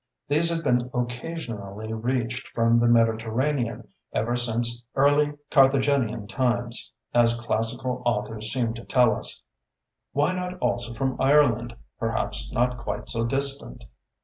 These 0.27 0.49
had 0.49 0.63
been 0.63 0.89
occasionally 0.95 1.93
reached 1.93 2.47
from 2.47 2.79
the 2.79 2.87
Mediterranean 2.87 3.87
ever 4.11 4.35
since 4.35 4.83
early 4.95 5.33
Carthaginian 5.51 6.25
times, 6.25 6.91
as 7.13 7.39
classical 7.39 8.01
authors 8.03 8.51
seem 8.51 8.73
to 8.73 8.83
tell 8.83 9.15
us; 9.15 9.43
why 10.11 10.33
not 10.33 10.57
also 10.57 10.95
from 10.95 11.21
Ireland, 11.21 11.75
perhaps 11.99 12.51
not 12.51 12.79
quite 12.79 13.09
so 13.09 13.27
distant? 13.27 13.85